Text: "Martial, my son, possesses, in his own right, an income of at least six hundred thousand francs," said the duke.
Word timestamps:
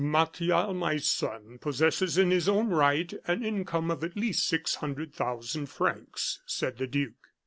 "Martial, 0.03 0.73
my 0.73 0.97
son, 0.97 1.59
possesses, 1.59 2.17
in 2.17 2.31
his 2.31 2.49
own 2.49 2.69
right, 2.69 3.13
an 3.27 3.45
income 3.45 3.91
of 3.91 4.03
at 4.03 4.15
least 4.17 4.47
six 4.47 4.73
hundred 4.73 5.13
thousand 5.13 5.67
francs," 5.67 6.39
said 6.47 6.77
the 6.79 6.87
duke. 6.87 7.27